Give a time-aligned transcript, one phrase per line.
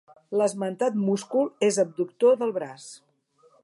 [0.39, 2.93] L'esmentat múscul és abductor del braç.